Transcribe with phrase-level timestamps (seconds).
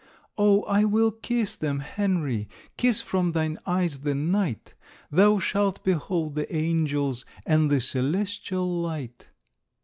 [0.35, 4.73] "Oh, I will kiss them, Henry, Kiss from thine eyes the night.
[5.11, 9.29] Thou shalt behold the angels And the celestial light."